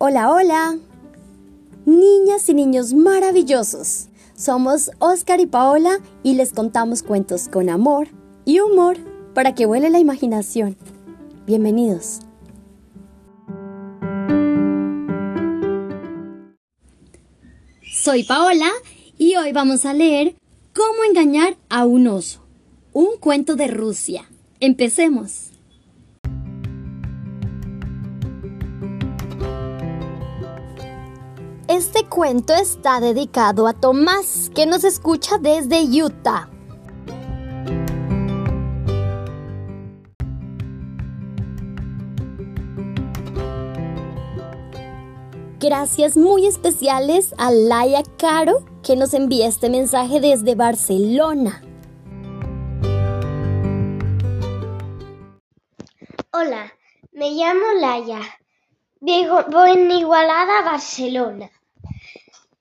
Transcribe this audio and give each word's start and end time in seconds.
Hola, 0.00 0.30
hola. 0.30 0.78
Niñas 1.84 2.48
y 2.48 2.54
niños 2.54 2.94
maravillosos. 2.94 4.06
Somos 4.36 4.92
Oscar 5.00 5.40
y 5.40 5.46
Paola 5.46 5.98
y 6.22 6.34
les 6.34 6.52
contamos 6.52 7.02
cuentos 7.02 7.48
con 7.48 7.68
amor 7.68 8.06
y 8.44 8.60
humor 8.60 8.96
para 9.34 9.56
que 9.56 9.66
vuele 9.66 9.90
la 9.90 9.98
imaginación. 9.98 10.76
Bienvenidos. 11.46 12.20
Soy 17.82 18.22
Paola 18.22 18.70
y 19.18 19.34
hoy 19.34 19.50
vamos 19.50 19.84
a 19.84 19.94
leer 19.94 20.36
Cómo 20.76 21.02
engañar 21.08 21.56
a 21.70 21.86
un 21.86 22.06
oso. 22.06 22.46
Un 22.92 23.16
cuento 23.18 23.56
de 23.56 23.66
Rusia. 23.66 24.30
Empecemos. 24.60 25.57
Este 31.68 32.06
cuento 32.06 32.54
está 32.54 32.98
dedicado 32.98 33.66
a 33.66 33.74
Tomás, 33.74 34.50
que 34.54 34.64
nos 34.64 34.84
escucha 34.84 35.36
desde 35.36 35.82
Utah. 36.02 36.48
Gracias 45.60 46.16
muy 46.16 46.46
especiales 46.46 47.34
a 47.36 47.50
Laia 47.50 48.02
Caro, 48.16 48.64
que 48.82 48.96
nos 48.96 49.12
envía 49.12 49.46
este 49.46 49.68
mensaje 49.68 50.20
desde 50.20 50.54
Barcelona. 50.54 51.62
Hola, 56.32 56.72
me 57.12 57.32
llamo 57.32 57.74
Laia. 57.78 58.20
Vivo 59.00 59.66
en 59.66 59.90
Igualada, 59.90 60.62
Barcelona 60.62 61.50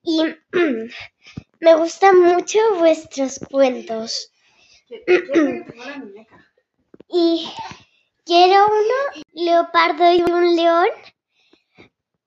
y 0.08 0.22
me 1.60 1.76
gustan 1.76 2.22
mucho 2.22 2.60
vuestros 2.76 3.40
cuentos. 3.52 4.32
y 7.10 7.52
quiero 8.26 8.68
uno, 8.68 9.24
leopardo 9.34 10.10
y 10.14 10.22
un 10.22 10.56
león, 10.56 10.88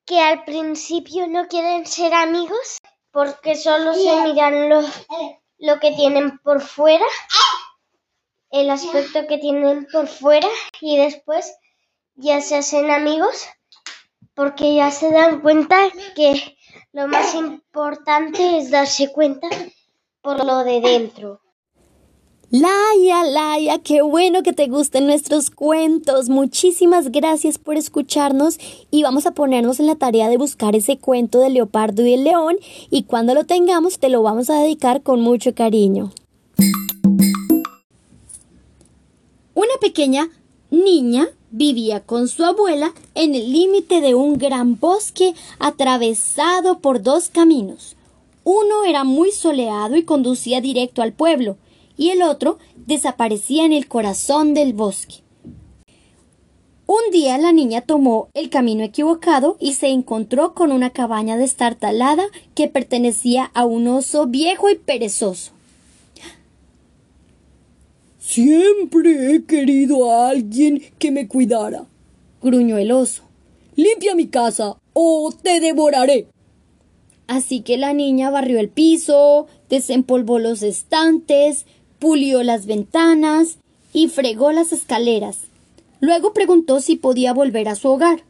que 0.05 0.21
al 0.21 0.45
principio 0.45 1.27
no 1.27 1.49
quieren 1.49 1.87
ser 1.87 2.13
amigos 2.13 2.79
porque 3.13 3.57
solo 3.57 3.95
se 3.95 4.25
miran 4.25 4.69
lo, 4.69 4.83
lo 5.59 5.81
que 5.81 5.93
tienen 5.93 6.39
por 6.41 6.61
fuera, 6.61 7.07
el 8.51 8.69
aspecto 8.69 9.27
que 9.27 9.39
tienen 9.39 9.87
por 9.91 10.07
fuera 10.07 10.49
y 10.83 10.99
después 10.99 11.51
ya 12.15 12.43
se 12.43 12.57
hacen 12.57 12.91
amigos 12.91 13.47
porque 14.35 14.75
ya 14.75 14.91
se 14.91 15.11
dan 15.11 15.41
cuenta 15.41 15.91
que 16.15 16.59
lo 16.93 17.07
más 17.07 17.35
importante 17.35 18.59
es 18.59 18.71
darse 18.71 19.13
cuenta 19.13 19.49
por 20.23 20.45
lo 20.45 20.65
de 20.65 20.81
dentro. 20.81 21.41
Laia, 22.51 23.23
Laia, 23.23 23.79
qué 23.79 24.03
bueno 24.03 24.43
que 24.43 24.53
te 24.53 24.67
gusten 24.67 25.07
nuestros 25.07 25.51
cuentos. 25.51 26.29
Muchísimas 26.29 27.13
gracias 27.13 27.59
por 27.59 27.77
escucharnos 27.77 28.59
y 28.91 29.05
vamos 29.05 29.27
a 29.27 29.31
ponernos 29.31 29.79
en 29.79 29.87
la 29.87 29.95
tarea 29.95 30.29
de 30.29 30.37
buscar 30.37 30.75
ese 30.75 30.99
cuento 30.99 31.39
del 31.39 31.55
leopardo 31.55 32.05
y 32.05 32.15
el 32.15 32.25
león 32.25 32.57
y 32.91 33.05
cuando 33.05 33.35
lo 33.35 33.45
tengamos 33.45 34.01
te 34.01 34.09
lo 34.09 34.25
vamos 34.25 34.51
a 34.51 34.61
dedicar 34.61 35.03
con 35.03 35.21
mucho 35.21 35.55
cariño. 35.55 36.11
Una 39.55 39.75
pequeña 39.81 40.29
niña 40.71 41.29
vivía 41.51 42.01
con 42.01 42.29
su 42.29 42.45
abuela 42.45 42.93
en 43.15 43.35
el 43.35 43.53
límite 43.53 44.01
de 44.01 44.15
un 44.15 44.39
gran 44.39 44.79
bosque 44.79 45.35
atravesado 45.59 46.79
por 46.79 47.03
dos 47.03 47.29
caminos. 47.29 47.97
Uno 48.45 48.85
era 48.85 49.05
muy 49.05 49.33
soleado 49.33 49.97
y 49.97 50.05
conducía 50.05 50.61
directo 50.61 51.03
al 51.03 51.13
pueblo, 51.13 51.57
y 51.97 52.11
el 52.11 52.23
otro 52.23 52.59
desaparecía 52.87 53.65
en 53.65 53.73
el 53.73 53.87
corazón 53.87 54.55
del 54.55 54.73
bosque. 54.73 55.17
Un 56.87 57.13
día 57.13 57.39
la 57.39 57.53
niña 57.53 57.83
tomó 57.83 58.31
el 58.35 58.51
camino 58.51 58.83
equivocado 58.83 59.57
y 59.61 59.75
se 59.75 59.91
encontró 59.91 60.55
con 60.55 60.73
una 60.73 60.91
cabaña 60.91 61.37
destartalada 61.37 62.25
que 62.57 62.67
pertenecía 62.67 63.51
a 63.55 63.65
un 63.65 63.87
oso 63.87 64.27
viejo 64.27 64.71
y 64.71 64.75
perezoso. 64.75 65.53
Siempre 68.31 69.35
he 69.35 69.43
querido 69.43 70.09
a 70.09 70.29
alguien 70.29 70.81
que 71.01 71.11
me 71.11 71.27
cuidara, 71.27 71.87
gruñó 72.41 72.79
el 72.79 72.93
oso. 72.93 73.25
Limpia 73.75 74.15
mi 74.15 74.29
casa 74.29 74.77
o 74.93 75.33
te 75.43 75.59
devoraré. 75.59 76.29
Así 77.27 77.63
que 77.63 77.77
la 77.77 77.93
niña 77.93 78.31
barrió 78.31 78.61
el 78.61 78.69
piso, 78.69 79.49
desempolvó 79.69 80.39
los 80.39 80.63
estantes, 80.63 81.67
pulió 81.99 82.45
las 82.45 82.67
ventanas 82.67 83.59
y 83.93 84.07
fregó 84.07 84.53
las 84.53 84.73
escaleras. 84.73 85.39
Luego 85.99 86.33
preguntó 86.33 86.81
si 86.81 86.95
podía 86.95 87.33
volver 87.33 87.69
a 87.69 87.75
su 87.75 87.89
hogar. 87.89 88.23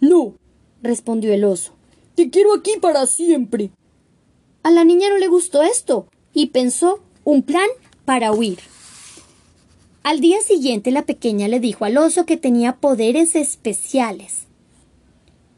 No, 0.00 0.36
respondió 0.82 1.34
el 1.34 1.44
oso. 1.44 1.72
Te 2.14 2.30
quiero 2.30 2.54
aquí 2.54 2.72
para 2.80 3.04
siempre. 3.04 3.72
A 4.62 4.70
la 4.70 4.84
niña 4.84 5.10
no 5.10 5.18
le 5.18 5.28
gustó 5.28 5.62
esto 5.62 6.06
y 6.32 6.46
pensó 6.46 7.00
un 7.24 7.42
plan 7.42 7.68
para 8.06 8.32
huir. 8.32 8.58
Al 10.06 10.20
día 10.20 10.40
siguiente 10.40 10.92
la 10.92 11.02
pequeña 11.02 11.48
le 11.48 11.58
dijo 11.58 11.84
al 11.84 11.98
oso 11.98 12.26
que 12.26 12.36
tenía 12.36 12.76
poderes 12.76 13.34
especiales. 13.34 14.46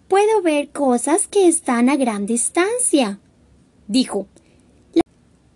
Puedo 0.09 0.41
ver 0.41 0.70
cosas 0.70 1.26
que 1.26 1.48
están 1.48 1.91
a 1.91 1.97
gran 1.97 2.25
distancia, 2.25 3.20
dijo. 3.88 4.26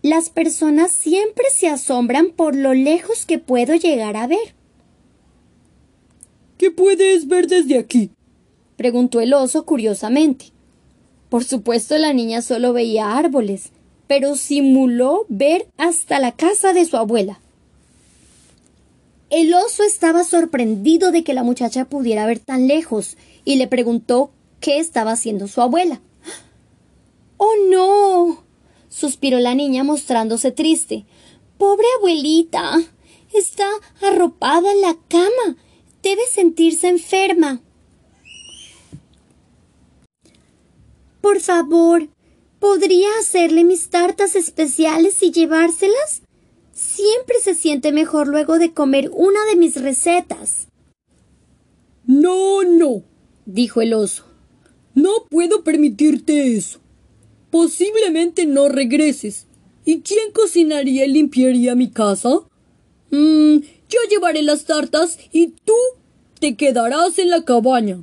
Las 0.03 0.28
personas 0.28 0.92
siempre 0.92 1.47
se 1.54 1.69
asombran 1.69 2.32
por 2.32 2.54
lo 2.54 2.75
lejos 2.75 3.25
que 3.25 3.38
puedo 3.38 3.75
llegar 3.76 4.14
a 4.14 4.26
ver. 4.26 4.54
¿Qué 6.59 6.70
puedes 6.70 7.28
ver 7.28 7.47
desde 7.47 7.78
aquí? 7.78 8.10
preguntó 8.76 9.22
el 9.22 9.32
oso 9.32 9.64
curiosamente. 9.64 10.53
Por 11.30 11.44
supuesto 11.44 11.97
la 11.97 12.12
niña 12.12 12.42
solo 12.42 12.74
veía 12.74 13.16
árboles, 13.16 13.70
pero 14.06 14.36
simuló 14.36 15.24
ver 15.30 15.66
hasta 15.78 16.19
la 16.19 16.32
casa 16.32 16.74
de 16.74 16.84
su 16.84 16.98
abuela. 16.98 17.41
El 19.32 19.54
oso 19.54 19.82
estaba 19.82 20.25
sorprendido 20.25 21.10
de 21.10 21.25
que 21.25 21.32
la 21.32 21.43
muchacha 21.43 21.87
pudiera 21.87 22.26
ver 22.26 22.38
tan 22.38 22.69
lejos 22.69 23.16
y 23.47 23.56
le 23.56 23.66
preguntó 23.66 24.31
qué 24.60 24.76
estaba 24.78 25.12
haciendo 25.12 25.48
su 25.48 25.62
abuela. 25.62 26.03
¡Oh, 27.38 27.54
no! 27.71 28.44
suspiró 28.91 29.38
la 29.41 29.54
niña 29.54 29.84
mostrándose 29.84 30.53
triste. 30.53 31.06
Pobre 31.56 31.87
abuelita. 31.97 32.78
Está 33.32 33.66
arropada 34.03 34.71
en 34.71 34.82
la 34.82 34.98
cama. 35.09 35.56
Debe 36.03 36.26
sentirse 36.31 36.88
enferma. 36.88 37.62
Por 41.22 41.41
favor, 41.41 42.06
¿podría 42.60 43.09
hacerle 43.19 43.65
mis 43.65 43.88
tartas 43.88 44.37
especiales 44.37 45.22
y 45.22 45.31
llevárselas? 45.31 46.22
Siempre 46.82 47.37
se 47.41 47.54
siente 47.54 47.93
mejor 47.93 48.26
luego 48.26 48.59
de 48.59 48.72
comer 48.72 49.09
una 49.15 49.38
de 49.48 49.56
mis 49.56 49.81
recetas. 49.81 50.66
No, 52.06 52.65
no, 52.65 53.04
dijo 53.47 53.81
el 53.81 53.94
oso. 53.94 54.25
No 54.92 55.10
puedo 55.31 55.62
permitirte 55.62 56.56
eso. 56.56 56.81
Posiblemente 57.50 58.47
no 58.47 58.68
regreses. 58.68 59.47
¿Y 59.84 60.01
quién 60.01 60.33
cocinaría 60.33 61.06
y 61.06 61.12
limpiaría 61.12 61.77
mi 61.77 61.89
casa? 61.89 62.41
Mm, 63.10 63.59
yo 63.89 63.98
llevaré 64.10 64.42
las 64.42 64.65
tartas 64.65 65.18
y 65.30 65.54
tú 65.65 65.77
te 66.41 66.56
quedarás 66.56 67.16
en 67.21 67.30
la 67.30 67.45
cabaña. 67.45 68.03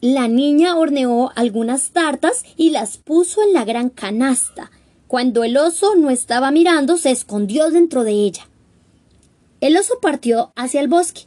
La 0.00 0.28
niña 0.28 0.76
horneó 0.76 1.32
algunas 1.34 1.90
tartas 1.90 2.44
y 2.56 2.70
las 2.70 2.96
puso 2.96 3.42
en 3.42 3.52
la 3.52 3.64
gran 3.64 3.90
canasta 3.90 4.70
cuando 5.12 5.44
el 5.44 5.58
oso 5.58 5.94
no 5.94 6.08
estaba 6.08 6.50
mirando, 6.50 6.96
se 6.96 7.10
escondió 7.10 7.68
dentro 7.68 8.02
de 8.02 8.12
ella. 8.12 8.48
El 9.60 9.76
oso 9.76 9.98
partió 10.00 10.54
hacia 10.56 10.80
el 10.80 10.88
bosque, 10.88 11.24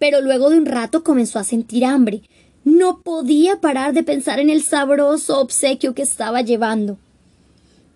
pero 0.00 0.20
luego 0.20 0.50
de 0.50 0.58
un 0.58 0.66
rato 0.66 1.04
comenzó 1.04 1.38
a 1.38 1.44
sentir 1.44 1.84
hambre. 1.84 2.22
No 2.64 3.00
podía 3.00 3.60
parar 3.60 3.92
de 3.92 4.02
pensar 4.02 4.40
en 4.40 4.50
el 4.50 4.64
sabroso 4.64 5.38
obsequio 5.38 5.94
que 5.94 6.02
estaba 6.02 6.42
llevando. 6.42 6.98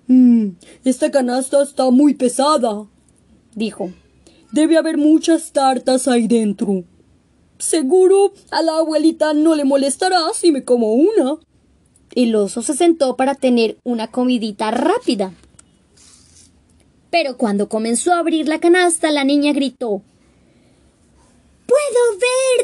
Mmm, 0.06 0.50
esta 0.84 1.10
canasta 1.10 1.60
está 1.60 1.90
muy 1.90 2.14
pesada, 2.14 2.86
dijo. 3.56 3.90
Debe 4.52 4.76
haber 4.76 4.96
muchas 4.96 5.50
tartas 5.50 6.06
ahí 6.06 6.28
dentro. 6.28 6.84
Seguro 7.58 8.32
a 8.52 8.62
la 8.62 8.76
abuelita 8.76 9.34
no 9.34 9.56
le 9.56 9.64
molestará 9.64 10.20
si 10.34 10.52
me 10.52 10.62
como 10.62 10.92
una. 10.92 11.38
El 12.14 12.34
oso 12.34 12.62
se 12.62 12.74
sentó 12.74 13.16
para 13.16 13.34
tener 13.34 13.78
una 13.84 14.10
comidita 14.10 14.70
rápida. 14.70 15.32
Pero 17.10 17.38
cuando 17.38 17.68
comenzó 17.68 18.12
a 18.12 18.18
abrir 18.18 18.48
la 18.48 18.60
canasta, 18.60 19.10
la 19.10 19.24
niña 19.24 19.52
gritó 19.52 20.02
¡Puedo 21.66 22.18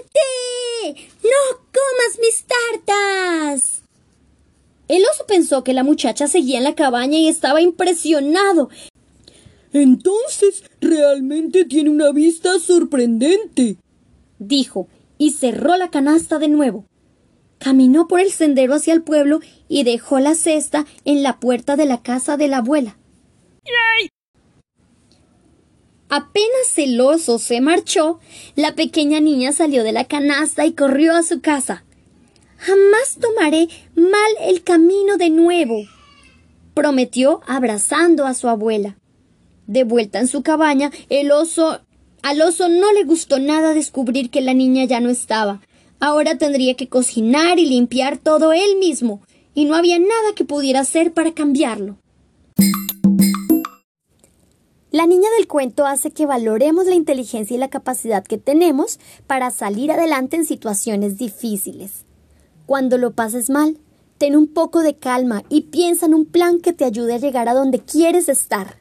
verte! 0.04 1.08
¡No 1.22 1.58
comas 1.72 2.18
mis 2.20 2.44
tartas! 2.44 3.82
El 4.88 5.02
oso 5.04 5.26
pensó 5.26 5.64
que 5.64 5.72
la 5.72 5.84
muchacha 5.84 6.28
seguía 6.28 6.58
en 6.58 6.64
la 6.64 6.74
cabaña 6.74 7.18
y 7.18 7.28
estaba 7.28 7.62
impresionado. 7.62 8.68
Entonces, 9.72 10.64
realmente 10.80 11.64
tiene 11.64 11.90
una 11.90 12.12
vista 12.12 12.58
sorprendente, 12.58 13.76
dijo, 14.38 14.88
y 15.18 15.32
cerró 15.32 15.76
la 15.76 15.90
canasta 15.90 16.38
de 16.38 16.48
nuevo. 16.48 16.84
Caminó 17.58 18.06
por 18.08 18.20
el 18.20 18.31
sendero 18.31 18.75
hacia 18.75 18.94
el 18.94 19.02
pueblo 19.02 19.40
y 19.69 19.84
dejó 19.84 20.20
la 20.20 20.34
cesta 20.34 20.87
en 21.05 21.22
la 21.22 21.40
puerta 21.40 21.76
de 21.76 21.87
la 21.87 22.02
casa 22.02 22.37
de 22.37 22.49
la 22.49 22.58
abuela. 22.58 22.96
Apenas 26.10 26.76
el 26.76 26.99
oso 27.00 27.38
se 27.38 27.60
marchó, 27.60 28.19
la 28.56 28.75
pequeña 28.75 29.20
niña 29.20 29.52
salió 29.52 29.84
de 29.84 29.93
la 29.93 30.05
canasta 30.05 30.64
y 30.64 30.72
corrió 30.72 31.14
a 31.14 31.22
su 31.22 31.43
casa. 31.43 31.84
Jamás 32.56 33.19
tomaré 33.20 33.69
mal 33.94 34.32
el 34.40 34.62
camino 34.62 35.19
de 35.19 35.28
nuevo, 35.28 35.82
prometió 36.72 37.43
abrazando 37.46 38.26
a 38.26 38.32
su 38.32 38.49
abuela. 38.49 38.96
De 39.66 39.84
vuelta 39.84 40.19
en 40.19 40.28
su 40.28 40.43
cabaña, 40.43 40.90
el 41.10 41.31
oso 41.31 41.82
al 42.22 42.40
oso 42.40 42.69
no 42.69 42.93
le 42.93 43.05
gustó 43.05 43.38
nada 43.38 43.75
descubrir 43.75 44.31
que 44.31 44.40
la 44.40 44.55
niña 44.55 44.84
ya 44.84 45.00
no 45.00 45.10
estaba. 45.10 45.60
Ahora 46.00 46.38
tendría 46.38 46.74
que 46.74 46.88
cocinar 46.88 47.58
y 47.58 47.66
limpiar 47.66 48.18
todo 48.18 48.52
él 48.52 48.76
mismo, 48.78 49.20
y 49.54 49.64
no 49.64 49.74
había 49.74 49.98
nada 49.98 50.34
que 50.36 50.44
pudiera 50.44 50.80
hacer 50.80 51.12
para 51.12 51.34
cambiarlo. 51.34 51.98
La 54.90 55.06
niña 55.06 55.28
del 55.36 55.48
cuento 55.48 55.84
hace 55.84 56.12
que 56.12 56.24
valoremos 56.24 56.86
la 56.86 56.94
inteligencia 56.94 57.54
y 57.54 57.58
la 57.58 57.68
capacidad 57.68 58.24
que 58.24 58.38
tenemos 58.38 58.98
para 59.26 59.50
salir 59.50 59.92
adelante 59.92 60.36
en 60.36 60.44
situaciones 60.46 61.18
difíciles. 61.18 62.06
Cuando 62.64 62.96
lo 62.96 63.12
pases 63.12 63.50
mal, 63.50 63.78
ten 64.16 64.36
un 64.36 64.46
poco 64.46 64.82
de 64.82 64.96
calma 64.96 65.42
y 65.48 65.62
piensa 65.62 66.06
en 66.06 66.14
un 66.14 66.24
plan 66.24 66.60
que 66.60 66.72
te 66.72 66.84
ayude 66.84 67.14
a 67.14 67.18
llegar 67.18 67.48
a 67.48 67.54
donde 67.54 67.80
quieres 67.80 68.28
estar. 68.28 68.80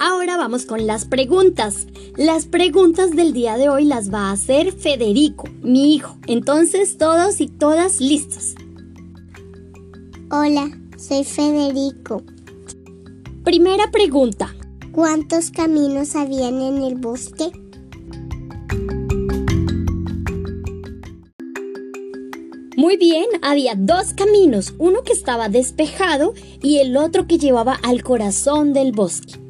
Ahora 0.00 0.36
vamos 0.36 0.64
con 0.64 0.86
las 0.86 1.06
preguntas. 1.06 1.88
Las 2.16 2.46
preguntas 2.46 3.10
del 3.10 3.32
día 3.32 3.56
de 3.56 3.68
hoy 3.68 3.84
las 3.84 4.14
va 4.14 4.28
a 4.28 4.32
hacer 4.32 4.72
Federico, 4.72 5.48
mi 5.60 5.92
hijo. 5.92 6.16
Entonces, 6.28 6.98
todos 6.98 7.40
y 7.40 7.48
todas 7.48 8.00
listos. 8.00 8.54
Hola, 10.30 10.70
soy 10.96 11.24
Federico. 11.24 12.22
Primera 13.42 13.90
pregunta. 13.90 14.54
¿Cuántos 14.92 15.50
caminos 15.50 16.14
habían 16.14 16.62
en 16.62 16.82
el 16.84 16.94
bosque? 16.94 17.50
Muy 22.76 22.96
bien, 22.96 23.26
había 23.42 23.74
dos 23.76 24.14
caminos, 24.14 24.74
uno 24.78 25.02
que 25.02 25.12
estaba 25.12 25.48
despejado 25.48 26.34
y 26.62 26.78
el 26.78 26.96
otro 26.96 27.26
que 27.26 27.38
llevaba 27.38 27.74
al 27.82 28.04
corazón 28.04 28.72
del 28.72 28.92
bosque. 28.92 29.47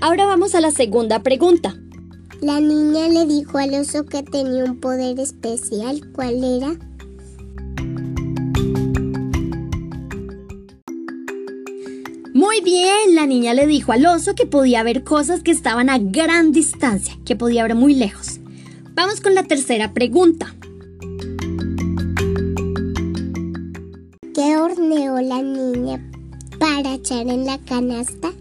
Ahora 0.00 0.26
vamos 0.26 0.54
a 0.54 0.60
la 0.60 0.70
segunda 0.70 1.22
pregunta. 1.22 1.74
La 2.40 2.60
niña 2.60 3.08
le 3.08 3.26
dijo 3.26 3.58
al 3.58 3.74
oso 3.74 4.04
que 4.04 4.22
tenía 4.22 4.64
un 4.64 4.78
poder 4.80 5.18
especial. 5.18 6.00
¿Cuál 6.12 6.44
era? 6.44 6.74
Muy 12.34 12.60
bien, 12.62 13.14
la 13.14 13.26
niña 13.26 13.54
le 13.54 13.66
dijo 13.66 13.92
al 13.92 14.04
oso 14.04 14.34
que 14.34 14.44
podía 14.44 14.82
ver 14.82 15.04
cosas 15.04 15.42
que 15.42 15.52
estaban 15.52 15.88
a 15.88 15.98
gran 15.98 16.52
distancia, 16.52 17.16
que 17.24 17.36
podía 17.36 17.62
ver 17.62 17.74
muy 17.74 17.94
lejos. 17.94 18.40
Vamos 18.94 19.20
con 19.20 19.34
la 19.34 19.44
tercera 19.44 19.94
pregunta. 19.94 20.54
¿Qué 24.34 24.56
horneó 24.56 25.20
la 25.20 25.40
niña 25.40 26.00
para 26.58 26.94
echar 26.94 27.26
en 27.28 27.46
la 27.46 27.58
canasta? 27.58 28.32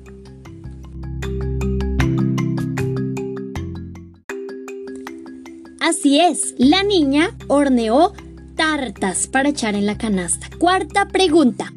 Así 5.84 6.18
es, 6.18 6.56
la 6.58 6.82
niña 6.82 7.36
horneó 7.50 8.14
tartas 8.56 9.28
para 9.28 9.50
echar 9.50 9.76
en 9.76 9.86
la 9.86 9.98
canasta. 9.98 10.48
Cuarta 10.58 11.10
pregunta. 11.10 11.74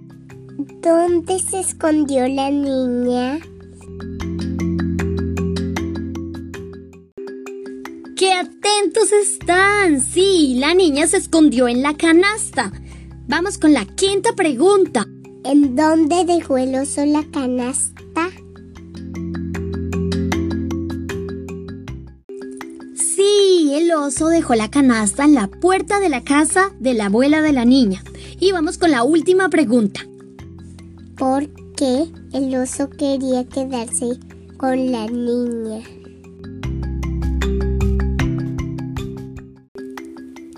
¿Dónde 0.80 1.40
se 1.40 1.58
escondió 1.58 2.28
la 2.28 2.48
niña? 2.52 3.40
¡Qué 8.16 8.32
atentos 8.32 9.10
están! 9.10 10.00
Sí, 10.00 10.54
la 10.56 10.72
niña 10.74 11.08
se 11.08 11.16
escondió 11.16 11.66
en 11.66 11.82
la 11.82 11.94
canasta. 11.94 12.70
Vamos 13.26 13.58
con 13.58 13.72
la 13.72 13.86
quinta 13.86 14.34
pregunta. 14.36 15.04
¿En 15.42 15.74
dónde 15.74 16.24
dejó 16.24 16.58
el 16.58 16.76
oso 16.76 17.04
la 17.04 17.24
canasta? 17.32 18.30
El 23.86 23.92
oso 23.92 24.28
dejó 24.28 24.56
la 24.56 24.68
canasta 24.68 25.24
en 25.24 25.34
la 25.34 25.46
puerta 25.46 26.00
de 26.00 26.08
la 26.08 26.24
casa 26.24 26.72
de 26.80 26.92
la 26.92 27.06
abuela 27.06 27.40
de 27.40 27.52
la 27.52 27.64
niña. 27.64 28.02
Y 28.40 28.50
vamos 28.50 28.78
con 28.78 28.90
la 28.90 29.04
última 29.04 29.48
pregunta. 29.48 30.00
¿Por 31.16 31.48
qué 31.76 32.06
el 32.32 32.56
oso 32.56 32.90
quería 32.90 33.44
quedarse 33.44 34.18
con 34.56 34.90
la 34.90 35.06
niña? 35.06 35.84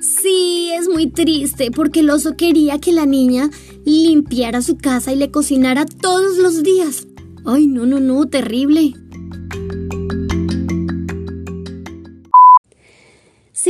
Sí, 0.00 0.70
es 0.74 0.88
muy 0.88 1.10
triste 1.10 1.70
porque 1.70 2.00
el 2.00 2.08
oso 2.08 2.34
quería 2.34 2.78
que 2.78 2.92
la 2.92 3.04
niña 3.04 3.50
limpiara 3.84 4.62
su 4.62 4.78
casa 4.78 5.12
y 5.12 5.16
le 5.16 5.30
cocinara 5.30 5.84
todos 5.84 6.38
los 6.38 6.62
días. 6.62 7.06
Ay, 7.44 7.66
no, 7.66 7.84
no, 7.84 8.00
no, 8.00 8.24
terrible. 8.26 8.94